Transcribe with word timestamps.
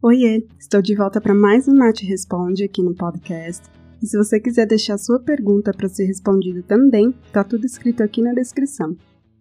Oiê, 0.00 0.46
estou 0.56 0.80
de 0.80 0.94
volta 0.94 1.20
para 1.20 1.34
mais 1.34 1.66
um 1.66 1.72
Nath 1.72 2.02
Responde 2.02 2.62
aqui 2.62 2.80
no 2.84 2.94
podcast. 2.94 3.66
E 4.00 4.06
se 4.06 4.16
você 4.16 4.38
quiser 4.38 4.64
deixar 4.64 4.96
sua 4.96 5.18
pergunta 5.18 5.72
para 5.72 5.88
ser 5.88 6.04
respondida 6.04 6.62
também, 6.62 7.12
tá 7.32 7.42
tudo 7.42 7.66
escrito 7.66 8.00
aqui 8.00 8.22
na 8.22 8.32
descrição. 8.32 8.96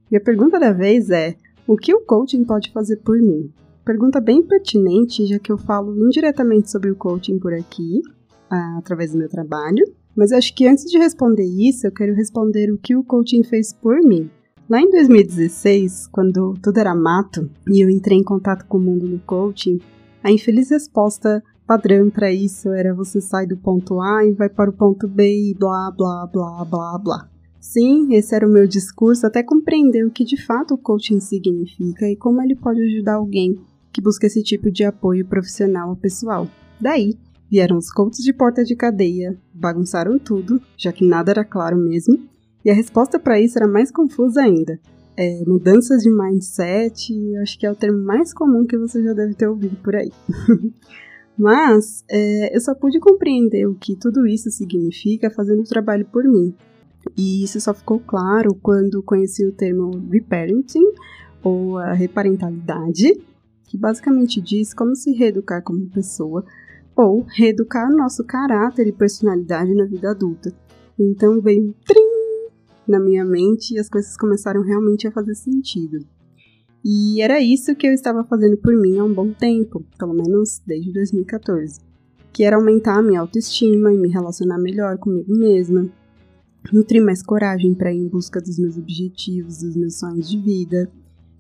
E 0.09 0.17
a 0.17 0.19
pergunta 0.19 0.59
da 0.59 0.71
vez 0.73 1.11
é: 1.11 1.35
o 1.67 1.77
que 1.77 1.93
o 1.93 2.01
coaching 2.01 2.43
pode 2.43 2.71
fazer 2.71 2.97
por 2.97 3.19
mim? 3.19 3.53
Pergunta 3.85 4.19
bem 4.19 4.41
pertinente, 4.41 5.27
já 5.27 5.37
que 5.37 5.51
eu 5.51 5.59
falo 5.59 5.95
indiretamente 5.95 6.71
sobre 6.71 6.89
o 6.89 6.95
coaching 6.95 7.37
por 7.37 7.53
aqui, 7.53 8.01
ah, 8.49 8.79
através 8.79 9.11
do 9.11 9.19
meu 9.19 9.29
trabalho. 9.29 9.85
Mas 10.15 10.31
acho 10.31 10.55
que 10.55 10.67
antes 10.67 10.85
de 10.85 10.97
responder 10.97 11.45
isso, 11.45 11.85
eu 11.85 11.91
quero 11.91 12.15
responder 12.15 12.71
o 12.71 12.79
que 12.79 12.95
o 12.95 13.03
coaching 13.03 13.43
fez 13.43 13.71
por 13.73 13.99
mim. 13.99 14.27
Lá 14.67 14.81
em 14.81 14.89
2016, 14.89 16.07
quando 16.07 16.55
tudo 16.63 16.79
era 16.79 16.95
mato 16.95 17.47
e 17.69 17.79
eu 17.79 17.91
entrei 17.91 18.17
em 18.17 18.23
contato 18.23 18.65
com 18.65 18.79
o 18.79 18.81
mundo 18.81 19.07
do 19.07 19.19
coaching, 19.19 19.79
a 20.23 20.31
infeliz 20.31 20.69
resposta 20.69 21.43
padrão 21.65 22.09
para 22.09 22.31
isso 22.31 22.69
era 22.69 22.93
você 22.93 23.19
sai 23.19 23.45
do 23.45 23.57
ponto 23.57 24.01
A 24.01 24.25
e 24.25 24.31
vai 24.31 24.49
para 24.49 24.69
o 24.69 24.73
ponto 24.73 25.07
B 25.07 25.51
e 25.51 25.53
blá 25.53 25.91
blá 25.91 26.25
blá 26.31 26.65
blá 26.65 26.97
blá. 26.97 27.29
Sim, 27.59 28.13
esse 28.13 28.33
era 28.33 28.47
o 28.47 28.51
meu 28.51 28.65
discurso 28.65 29.27
até 29.27 29.43
compreender 29.43 30.05
o 30.05 30.11
que 30.11 30.23
de 30.23 30.41
fato 30.41 30.73
o 30.73 30.77
coaching 30.77 31.19
significa 31.19 32.07
e 32.07 32.15
como 32.15 32.41
ele 32.41 32.55
pode 32.55 32.81
ajudar 32.81 33.15
alguém 33.15 33.59
que 33.91 34.01
busca 34.01 34.27
esse 34.27 34.41
tipo 34.41 34.71
de 34.71 34.85
apoio 34.85 35.25
profissional 35.25 35.89
ou 35.89 35.95
pessoal. 35.95 36.47
Daí, 36.79 37.15
vieram 37.49 37.77
os 37.77 37.91
coaches 37.91 38.23
de 38.23 38.31
porta 38.31 38.63
de 38.63 38.75
cadeia, 38.75 39.37
bagunçaram 39.53 40.17
tudo, 40.17 40.61
já 40.77 40.93
que 40.93 41.05
nada 41.05 41.31
era 41.31 41.43
claro 41.43 41.77
mesmo, 41.77 42.17
e 42.63 42.69
a 42.69 42.73
resposta 42.73 43.19
para 43.19 43.39
isso 43.39 43.57
era 43.57 43.67
mais 43.67 43.91
confusa 43.91 44.41
ainda 44.41 44.79
é, 45.17 45.43
mudanças 45.47 46.03
de 46.03 46.11
mindset, 46.11 47.11
acho 47.41 47.57
que 47.57 47.65
é 47.65 47.71
o 47.71 47.75
termo 47.75 48.03
mais 48.03 48.33
comum 48.33 48.65
que 48.65 48.77
você 48.77 49.03
já 49.03 49.13
deve 49.13 49.33
ter 49.33 49.47
ouvido 49.47 49.75
por 49.77 49.95
aí. 49.95 50.11
Mas 51.35 52.03
é, 52.09 52.55
eu 52.55 52.61
só 52.61 52.73
pude 52.75 52.99
compreender 52.99 53.67
o 53.67 53.75
que 53.75 53.95
tudo 53.95 54.27
isso 54.27 54.49
significa 54.51 55.29
fazendo 55.31 55.61
o 55.61 55.67
trabalho 55.67 56.05
por 56.05 56.23
mim. 56.23 56.53
E 57.17 57.43
isso 57.43 57.59
só 57.59 57.73
ficou 57.73 57.99
claro 57.99 58.55
quando 58.61 59.03
conheci 59.03 59.45
o 59.45 59.51
termo 59.51 59.91
reparenting, 60.09 60.85
ou 61.43 61.77
a 61.77 61.93
reparentalidade, 61.93 63.13
que 63.65 63.77
basicamente 63.77 64.41
diz 64.41 64.73
como 64.73 64.95
se 64.95 65.11
reeducar 65.11 65.63
como 65.63 65.89
pessoa, 65.89 66.43
ou 66.95 67.25
reeducar 67.27 67.89
o 67.89 67.95
nosso 67.95 68.23
caráter 68.23 68.87
e 68.87 68.91
personalidade 68.91 69.73
na 69.73 69.85
vida 69.85 70.11
adulta. 70.11 70.51
Então 70.99 71.39
veio 71.39 71.69
um 71.69 71.73
trim 71.85 72.06
na 72.91 72.99
minha 72.99 73.25
mente 73.25 73.73
e 73.73 73.79
as 73.79 73.89
coisas 73.89 74.15
começaram 74.17 74.61
realmente 74.61 75.07
a 75.07 75.11
fazer 75.11 75.35
sentido. 75.35 76.05
E 76.83 77.21
era 77.21 77.41
isso 77.41 77.75
que 77.75 77.87
eu 77.87 77.93
estava 77.93 78.23
fazendo 78.23 78.57
por 78.57 78.73
mim 78.75 78.97
há 78.97 79.03
um 79.03 79.13
bom 79.13 79.33
tempo, 79.33 79.83
pelo 79.97 80.13
menos 80.13 80.61
desde 80.65 80.93
2014, 80.93 81.81
que 82.31 82.43
era 82.43 82.55
aumentar 82.55 82.97
a 82.97 83.01
minha 83.01 83.19
autoestima 83.19 83.93
e 83.93 83.97
me 83.97 84.09
relacionar 84.09 84.57
melhor 84.57 84.97
comigo 84.97 85.37
mesma, 85.37 85.89
nutrir 86.71 87.03
mais 87.03 87.21
coragem 87.23 87.73
para 87.73 87.93
ir 87.93 87.97
em 87.97 88.07
busca 88.07 88.39
dos 88.39 88.57
meus 88.57 88.77
objetivos, 88.77 89.59
dos 89.59 89.75
meus 89.75 89.99
sonhos 89.99 90.29
de 90.29 90.39
vida, 90.39 90.89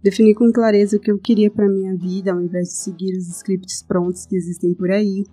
definir 0.03 0.35
com 0.35 0.51
clareza 0.51 0.97
o 0.97 0.99
que 0.99 1.11
eu 1.11 1.17
queria 1.17 1.49
para 1.49 1.69
minha 1.69 1.95
vida 1.95 2.31
ao 2.31 2.41
invés 2.41 2.69
de 2.69 2.75
seguir 2.75 3.17
os 3.17 3.27
scripts 3.29 3.83
prontos 3.83 4.25
que 4.25 4.35
existem 4.35 4.73
por 4.73 4.91
aí. 4.91 5.23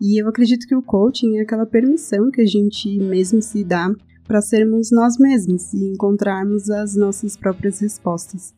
E 0.00 0.20
eu 0.20 0.28
acredito 0.28 0.66
que 0.66 0.74
o 0.74 0.82
coaching 0.82 1.36
é 1.36 1.42
aquela 1.42 1.66
permissão 1.66 2.30
que 2.30 2.40
a 2.40 2.46
gente 2.46 2.98
mesmo 2.98 3.40
se 3.40 3.62
dá 3.62 3.94
para 4.32 4.40
sermos 4.40 4.90
nós 4.90 5.18
mesmos 5.18 5.74
e 5.74 5.92
encontrarmos 5.92 6.70
as 6.70 6.96
nossas 6.96 7.36
próprias 7.36 7.80
respostas. 7.80 8.54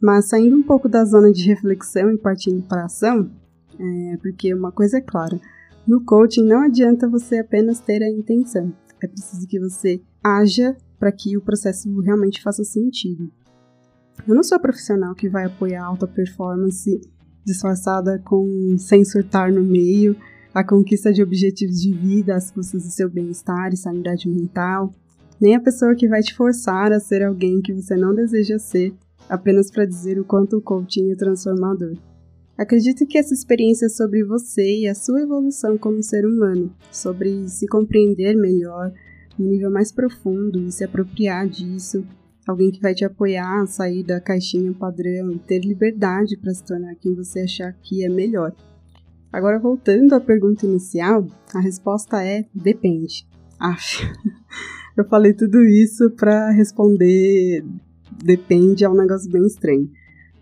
Mas 0.00 0.28
saindo 0.28 0.54
um 0.54 0.62
pouco 0.62 0.88
da 0.88 1.04
zona 1.04 1.32
de 1.32 1.44
reflexão 1.48 2.12
e 2.12 2.16
partindo 2.16 2.62
para 2.62 2.82
a 2.82 2.84
ação, 2.84 3.28
é, 3.76 4.16
porque 4.18 4.54
uma 4.54 4.70
coisa 4.70 4.98
é 4.98 5.00
clara: 5.00 5.40
no 5.84 6.04
coaching 6.04 6.44
não 6.44 6.60
adianta 6.60 7.08
você 7.08 7.38
apenas 7.38 7.80
ter 7.80 8.04
a 8.04 8.08
intenção, 8.08 8.72
é 9.02 9.08
preciso 9.08 9.48
que 9.48 9.58
você 9.58 10.00
haja 10.22 10.76
para 10.96 11.10
que 11.10 11.36
o 11.36 11.40
processo 11.40 11.98
realmente 11.98 12.40
faça 12.40 12.62
sentido. 12.62 13.28
Eu 14.28 14.34
não 14.36 14.44
sou 14.44 14.60
profissional 14.60 15.12
que 15.12 15.28
vai 15.28 15.46
apoiar 15.46 15.82
a 15.82 15.86
alta 15.86 16.06
performance 16.06 17.00
disfarçada 17.44 18.20
com 18.24 18.76
sem 18.78 19.04
surtar 19.04 19.52
no 19.52 19.64
meio, 19.64 20.16
a 20.54 20.62
conquista 20.62 21.12
de 21.12 21.20
objetivos 21.20 21.82
de 21.82 21.92
vida 21.92 22.36
às 22.36 22.48
custas 22.52 22.84
do 22.84 22.90
seu 22.90 23.10
bem-estar 23.10 23.72
e 23.72 23.76
sanidade 23.76 24.28
mental 24.28 24.94
nem 25.40 25.54
a 25.54 25.60
pessoa 25.60 25.94
que 25.94 26.08
vai 26.08 26.22
te 26.22 26.34
forçar 26.34 26.92
a 26.92 27.00
ser 27.00 27.22
alguém 27.22 27.60
que 27.60 27.72
você 27.72 27.96
não 27.96 28.14
deseja 28.14 28.58
ser, 28.58 28.94
apenas 29.28 29.70
para 29.70 29.84
dizer 29.84 30.18
o 30.18 30.24
quanto 30.24 30.56
o 30.56 30.62
coaching 30.62 31.10
é 31.10 31.14
transformador. 31.14 31.96
Acredito 32.56 33.06
que 33.06 33.18
essa 33.18 33.34
experiência 33.34 33.86
é 33.86 33.90
sobre 33.90 34.24
você 34.24 34.80
e 34.80 34.88
a 34.88 34.94
sua 34.94 35.20
evolução 35.20 35.76
como 35.76 36.02
ser 36.02 36.24
humano, 36.24 36.74
sobre 36.90 37.46
se 37.48 37.66
compreender 37.66 38.34
melhor, 38.34 38.92
no 39.38 39.46
nível 39.46 39.70
mais 39.70 39.92
profundo 39.92 40.58
e 40.62 40.72
se 40.72 40.82
apropriar 40.82 41.46
disso, 41.46 42.02
alguém 42.46 42.70
que 42.70 42.80
vai 42.80 42.94
te 42.94 43.04
apoiar 43.04 43.62
a 43.62 43.66
sair 43.66 44.02
da 44.02 44.20
caixinha 44.20 44.72
padrão 44.72 45.32
e 45.32 45.38
ter 45.38 45.58
liberdade 45.60 46.38
para 46.38 46.54
se 46.54 46.64
tornar 46.64 46.94
quem 46.94 47.14
você 47.14 47.40
achar 47.40 47.74
que 47.82 48.02
é 48.02 48.08
melhor. 48.08 48.54
Agora, 49.30 49.58
voltando 49.58 50.14
à 50.14 50.20
pergunta 50.20 50.64
inicial, 50.64 51.26
a 51.54 51.60
resposta 51.60 52.24
é 52.24 52.46
depende. 52.54 53.26
Aff. 53.58 54.02
Eu 54.96 55.04
falei 55.04 55.32
tudo 55.32 55.62
isso 55.62 56.10
para 56.10 56.50
responder 56.50 57.64
depende, 58.24 58.84
é 58.84 58.88
um 58.88 58.96
negócio 58.96 59.30
bem 59.30 59.46
estranho. 59.46 59.90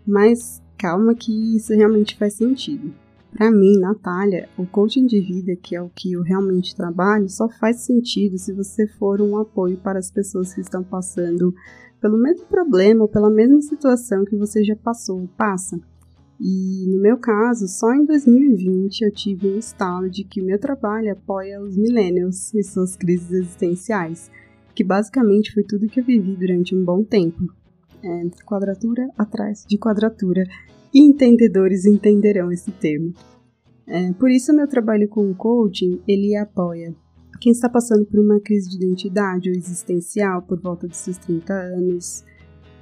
Mas 0.05 0.61
calma 0.77 1.15
que 1.15 1.55
isso 1.55 1.73
realmente 1.73 2.17
faz 2.17 2.33
sentido. 2.33 2.93
Para 3.35 3.51
mim, 3.51 3.77
Natália, 3.77 4.47
o 4.57 4.65
coaching 4.65 5.05
de 5.05 5.19
vida, 5.19 5.57
que 5.57 5.75
é 5.75 5.81
o 5.81 5.89
que 5.89 6.13
eu 6.13 6.21
realmente 6.21 6.75
trabalho, 6.75 7.27
só 7.27 7.49
faz 7.49 7.81
sentido 7.81 8.37
se 8.37 8.53
você 8.53 8.87
for 8.87 9.19
um 9.19 9.37
apoio 9.37 9.77
para 9.77 9.99
as 9.99 10.09
pessoas 10.09 10.53
que 10.53 10.61
estão 10.61 10.81
passando 10.83 11.53
pelo 11.99 12.17
mesmo 12.17 12.45
problema 12.45 13.01
ou 13.01 13.09
pela 13.09 13.29
mesma 13.29 13.61
situação 13.61 14.23
que 14.23 14.37
você 14.37 14.63
já 14.63 14.75
passou 14.75 15.19
ou 15.19 15.27
passa. 15.27 15.77
E 16.39 16.87
no 16.89 17.01
meu 17.01 17.17
caso, 17.17 17.67
só 17.67 17.93
em 17.93 18.05
2020 18.05 19.01
eu 19.01 19.11
tive 19.11 19.47
um 19.47 19.57
estalo 19.57 20.09
de 20.09 20.23
que 20.23 20.41
o 20.41 20.45
meu 20.45 20.59
trabalho 20.59 21.11
apoia 21.13 21.61
os 21.61 21.77
millennials 21.77 22.53
e 22.53 22.63
suas 22.63 22.95
crises 22.95 23.31
existenciais 23.31 24.29
que 24.75 24.83
basicamente 24.83 25.53
foi 25.53 25.63
tudo 25.63 25.87
que 25.87 26.01
eu 26.01 26.03
vivi 26.03 26.35
durante 26.35 26.75
um 26.75 26.83
bom 26.83 27.03
tempo. 27.03 27.47
É, 28.03 28.29
quadratura 28.45 29.09
atrás 29.17 29.65
de 29.67 29.79
quadratura, 29.79 30.43
e 30.93 31.01
entendedores 31.01 31.85
entenderão 31.85 32.51
esse 32.51 32.71
termo. 32.71 33.13
É, 33.87 34.11
por 34.13 34.29
isso, 34.29 34.53
meu 34.53 34.67
trabalho 34.67 35.07
com 35.07 35.31
o 35.31 35.35
coaching, 35.35 36.01
ele 36.07 36.35
apoia 36.35 36.93
quem 37.39 37.51
está 37.51 37.69
passando 37.69 38.05
por 38.05 38.19
uma 38.19 38.39
crise 38.39 38.69
de 38.69 38.77
identidade 38.77 39.49
ou 39.49 39.55
existencial 39.55 40.41
por 40.41 40.59
volta 40.59 40.87
dos 40.87 40.97
seus 40.97 41.17
30 41.17 41.53
anos, 41.53 42.23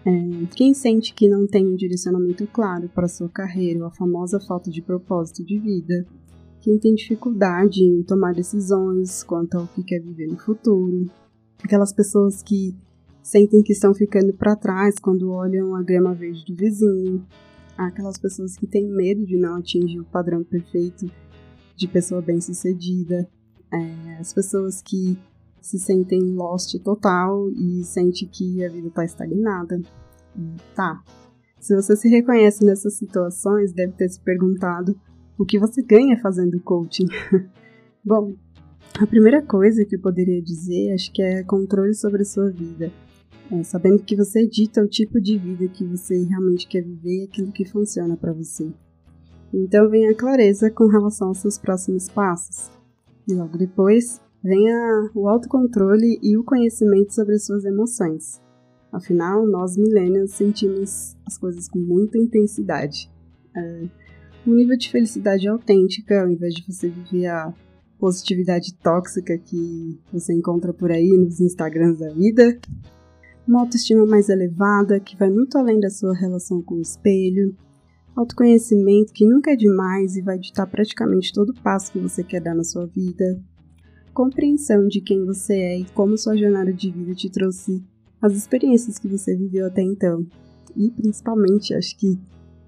é, 0.05 0.45
quem 0.55 0.73
sente 0.73 1.13
que 1.13 1.29
não 1.29 1.47
tem 1.47 1.65
um 1.65 1.75
direcionamento 1.75 2.45
claro 2.47 2.89
para 2.89 3.07
sua 3.07 3.29
carreira 3.29 3.87
a 3.87 3.91
famosa 3.91 4.39
falta 4.39 4.69
de 4.69 4.81
propósito 4.81 5.45
de 5.45 5.57
vida, 5.57 6.05
quem 6.59 6.77
tem 6.77 6.93
dificuldade 6.93 7.83
em 7.83 8.03
tomar 8.03 8.33
decisões 8.33 9.23
quanto 9.23 9.57
ao 9.57 9.67
que 9.67 9.83
quer 9.83 10.01
viver 10.01 10.27
no 10.27 10.37
futuro, 10.37 11.09
aquelas 11.63 11.93
pessoas 11.93 12.43
que 12.43 12.75
sentem 13.21 13.63
que 13.63 13.71
estão 13.71 13.93
ficando 13.93 14.33
para 14.33 14.55
trás 14.55 14.95
quando 14.99 15.31
olham 15.31 15.73
a 15.73 15.81
grama 15.81 16.13
verde 16.13 16.43
do 16.45 16.55
vizinho, 16.55 17.25
aquelas 17.77 18.17
pessoas 18.17 18.57
que 18.57 18.67
têm 18.67 18.89
medo 18.89 19.25
de 19.25 19.37
não 19.37 19.55
atingir 19.55 19.99
o 19.99 20.05
padrão 20.05 20.43
perfeito 20.43 21.09
de 21.75 21.87
pessoa 21.87 22.21
bem-sucedida, 22.21 23.27
é, 23.71 24.17
as 24.19 24.33
pessoas 24.33 24.81
que 24.81 25.17
se 25.63 25.79
sentem 25.79 26.19
lost 26.35 26.77
total 26.83 27.49
e 27.51 27.83
sente 27.85 28.27
que 28.27 28.63
a 28.65 28.69
vida 28.69 28.89
está 28.89 29.05
estagnada. 29.05 29.81
Tá. 30.75 31.01
Se 31.57 31.73
você 31.73 31.95
se 31.95 32.09
reconhece 32.09 32.65
nessas 32.65 32.95
situações, 32.97 33.71
deve 33.71 33.93
ter 33.93 34.09
se 34.09 34.19
perguntado 34.19 34.93
o 35.39 35.45
que 35.45 35.57
você 35.57 35.81
ganha 35.81 36.19
fazendo 36.21 36.61
coaching. 36.61 37.07
Bom, 38.03 38.35
a 38.99 39.07
primeira 39.07 39.41
coisa 39.41 39.85
que 39.85 39.95
eu 39.95 40.01
poderia 40.01 40.41
dizer, 40.41 40.93
acho 40.93 41.11
que 41.13 41.21
é 41.21 41.43
controle 41.43 41.93
sobre 41.93 42.23
a 42.23 42.25
sua 42.25 42.51
vida. 42.51 42.91
É, 43.49 43.63
sabendo 43.63 44.03
que 44.03 44.17
você 44.17 44.41
edita 44.41 44.83
o 44.83 44.87
tipo 44.87 45.21
de 45.21 45.37
vida 45.37 45.67
que 45.69 45.85
você 45.85 46.25
realmente 46.25 46.67
quer 46.67 46.81
viver 46.81 47.21
e 47.21 47.23
aquilo 47.23 47.53
que 47.53 47.63
funciona 47.63 48.17
para 48.17 48.33
você. 48.33 48.69
Então 49.53 49.89
vem 49.89 50.09
a 50.09 50.15
clareza 50.15 50.69
com 50.69 50.87
relação 50.87 51.29
aos 51.29 51.37
seus 51.37 51.57
próximos 51.57 52.09
passos. 52.09 52.69
E 53.29 53.33
logo 53.33 53.57
depois 53.57 54.19
vem 54.43 54.65
o 55.15 55.27
autocontrole 55.27 56.19
e 56.21 56.37
o 56.37 56.43
conhecimento 56.43 57.13
sobre 57.13 57.35
as 57.35 57.45
suas 57.45 57.63
emoções. 57.63 58.41
Afinal, 58.91 59.47
nós 59.47 59.77
millennials 59.77 60.31
sentimos 60.31 61.15
as 61.25 61.37
coisas 61.37 61.67
com 61.67 61.79
muita 61.79 62.17
intensidade. 62.17 63.09
É, 63.55 63.83
um 64.45 64.53
nível 64.53 64.77
de 64.77 64.91
felicidade 64.91 65.47
autêntica, 65.47 66.21
ao 66.21 66.29
invés 66.29 66.53
de 66.53 66.65
você 66.67 66.89
viver 66.89 67.27
a 67.27 67.53
positividade 67.97 68.73
tóxica 68.83 69.37
que 69.37 69.97
você 70.11 70.33
encontra 70.33 70.73
por 70.73 70.91
aí 70.91 71.07
nos 71.17 71.39
Instagrams 71.39 71.99
da 71.99 72.13
vida. 72.13 72.59
Uma 73.47 73.61
autoestima 73.61 74.05
mais 74.05 74.29
elevada, 74.29 74.99
que 74.99 75.17
vai 75.17 75.29
muito 75.29 75.57
além 75.57 75.79
da 75.79 75.89
sua 75.89 76.13
relação 76.13 76.61
com 76.61 76.75
o 76.75 76.81
espelho. 76.81 77.55
Autoconhecimento, 78.15 79.13
que 79.13 79.25
nunca 79.25 79.51
é 79.51 79.55
demais 79.55 80.15
e 80.17 80.21
vai 80.21 80.37
ditar 80.37 80.67
praticamente 80.67 81.33
todo 81.33 81.49
o 81.49 81.61
passo 81.61 81.91
que 81.91 81.99
você 81.99 82.23
quer 82.23 82.41
dar 82.41 82.53
na 82.53 82.63
sua 82.63 82.85
vida. 82.85 83.41
Compreensão 84.13 84.87
de 84.87 85.01
quem 85.01 85.25
você 85.25 85.53
é 85.53 85.79
e 85.79 85.85
como 85.85 86.17
sua 86.17 86.37
jornada 86.37 86.71
de 86.71 86.91
vida 86.91 87.13
te 87.15 87.29
trouxe 87.29 87.83
as 88.21 88.33
experiências 88.33 88.99
que 88.99 89.07
você 89.07 89.35
viveu 89.35 89.65
até 89.65 89.81
então. 89.81 90.25
E 90.75 90.91
principalmente, 90.91 91.73
acho 91.73 91.97
que 91.97 92.19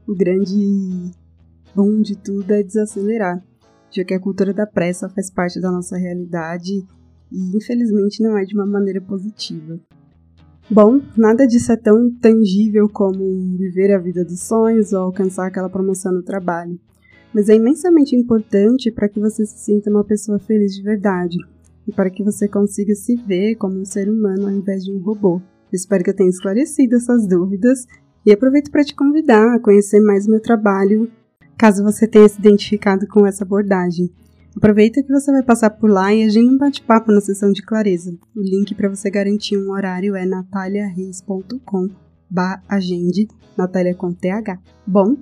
o 0.07 0.15
grande 0.15 1.11
bom 1.75 2.01
de 2.01 2.15
tudo 2.15 2.51
é 2.51 2.63
desacelerar 2.63 3.43
já 3.95 4.03
que 4.03 4.13
a 4.13 4.19
cultura 4.19 4.53
da 4.53 4.67
pressa 4.67 5.07
faz 5.07 5.31
parte 5.31 5.59
da 5.61 5.71
nossa 5.71 5.97
realidade 5.97 6.85
e 7.31 7.57
infelizmente 7.57 8.21
não 8.21 8.37
é 8.37 8.43
de 8.43 8.53
uma 8.53 8.65
maneira 8.65 8.99
positiva. 8.99 9.79
Bom, 10.69 10.99
nada 11.15 11.45
disso 11.45 11.71
é 11.71 11.77
tão 11.77 12.11
tangível 12.19 12.89
como 12.89 13.23
viver 13.57 13.93
a 13.93 13.99
vida 13.99 14.25
dos 14.25 14.41
sonhos 14.41 14.91
ou 14.91 15.03
alcançar 15.03 15.47
aquela 15.47 15.69
promoção 15.69 16.11
no 16.11 16.23
trabalho, 16.23 16.79
mas 17.35 17.49
é 17.49 17.55
imensamente 17.55 18.15
importante 18.15 18.89
para 18.89 19.09
que 19.09 19.19
você 19.19 19.45
se 19.45 19.59
sinta 19.59 19.89
uma 19.89 20.05
pessoa 20.05 20.39
feliz 20.39 20.73
de 20.73 20.81
verdade 20.81 21.37
e 21.85 21.91
para 21.91 22.09
que 22.09 22.23
você 22.23 22.47
consiga 22.47 22.95
se 22.95 23.17
ver 23.17 23.55
como 23.55 23.77
um 23.77 23.83
ser 23.83 24.09
humano 24.09 24.45
ao 24.45 24.51
invés 24.51 24.85
de 24.85 24.93
um 24.93 24.99
robô. 24.99 25.41
espero 25.69 26.01
que 26.01 26.11
eu 26.11 26.15
tenha 26.15 26.29
esclarecido 26.29 26.95
essas 26.95 27.27
dúvidas 27.27 27.85
e 28.25 28.31
aproveito 28.31 28.71
para 28.71 28.85
te 28.85 28.95
convidar 28.95 29.53
a 29.53 29.59
conhecer 29.59 29.99
mais 29.99 30.25
meu 30.25 30.39
trabalho 30.39 31.11
caso 31.57 31.83
você 31.83 32.07
tenha 32.07 32.29
se 32.29 32.39
identificado 32.39 33.05
com 33.05 33.27
essa 33.27 33.43
abordagem. 33.43 34.09
Aproveita 34.55 35.03
que 35.03 35.11
você 35.11 35.29
vai 35.29 35.43
passar 35.43 35.71
por 35.71 35.89
lá 35.89 36.13
e 36.13 36.23
agende 36.23 36.55
um 36.55 36.57
bate-papo 36.57 37.11
na 37.11 37.19
sessão 37.19 37.51
de 37.51 37.61
clareza. 37.61 38.17
O 38.33 38.41
link 38.41 38.73
para 38.73 38.87
você 38.87 39.09
garantir 39.09 39.57
um 39.57 39.71
horário 39.71 40.15
é 40.15 40.25
nataliareis.com 40.25 41.89
agende, 42.67 43.27
Natália 43.57 43.95
com 43.95 44.13
TH. 44.13 44.59
Bom, 44.85 45.15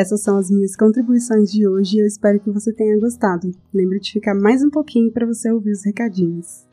essas 0.00 0.22
são 0.22 0.38
as 0.38 0.50
minhas 0.50 0.74
contribuições 0.74 1.52
de 1.52 1.68
hoje 1.68 1.98
e 1.98 2.00
eu 2.00 2.06
espero 2.06 2.40
que 2.40 2.50
você 2.50 2.72
tenha 2.72 2.98
gostado. 2.98 3.50
Lembre 3.72 4.00
de 4.00 4.12
ficar 4.12 4.34
mais 4.34 4.62
um 4.62 4.70
pouquinho 4.70 5.12
para 5.12 5.26
você 5.26 5.52
ouvir 5.52 5.72
os 5.72 5.84
recadinhos. 5.84 6.66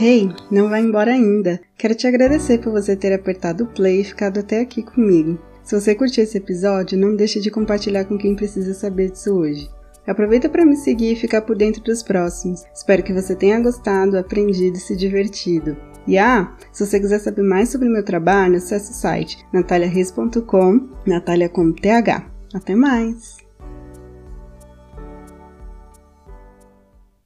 Hey, 0.00 0.30
não 0.50 0.70
vai 0.70 0.80
embora 0.80 1.12
ainda. 1.12 1.60
Quero 1.76 1.94
te 1.94 2.06
agradecer 2.06 2.62
por 2.62 2.72
você 2.72 2.96
ter 2.96 3.12
apertado 3.12 3.64
o 3.64 3.66
play 3.66 4.00
e 4.00 4.04
ficado 4.04 4.40
até 4.40 4.62
aqui 4.62 4.82
comigo. 4.82 5.38
Se 5.62 5.78
você 5.78 5.94
curtiu 5.94 6.24
esse 6.24 6.38
episódio, 6.38 6.98
não 6.98 7.14
deixe 7.14 7.38
de 7.38 7.50
compartilhar 7.50 8.06
com 8.06 8.16
quem 8.16 8.34
precisa 8.34 8.72
saber 8.72 9.10
disso 9.10 9.34
hoje. 9.34 9.68
Aproveita 10.06 10.48
para 10.48 10.64
me 10.64 10.76
seguir 10.76 11.12
e 11.12 11.16
ficar 11.16 11.42
por 11.42 11.58
dentro 11.58 11.82
dos 11.82 12.02
próximos. 12.02 12.64
Espero 12.74 13.02
que 13.02 13.12
você 13.12 13.36
tenha 13.36 13.60
gostado, 13.60 14.16
aprendido 14.16 14.78
e 14.78 14.80
se 14.80 14.96
divertido. 14.96 15.76
E 16.06 16.18
ah, 16.18 16.52
se 16.72 16.84
você 16.84 16.98
quiser 16.98 17.18
saber 17.18 17.42
mais 17.42 17.68
sobre 17.68 17.88
meu 17.88 18.04
trabalho, 18.04 18.56
acesse 18.56 18.90
o 18.90 18.94
site 18.94 19.44
nataliareis.com, 19.52 20.88
Natalia 21.06 21.48
com 21.48 21.72
TH. 21.72 22.26
Até 22.54 22.74
mais! 22.74 23.41